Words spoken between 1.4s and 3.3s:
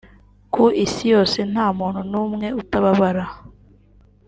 nta muntu n’umwe utababara